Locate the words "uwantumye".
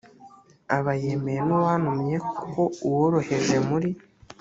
1.57-2.15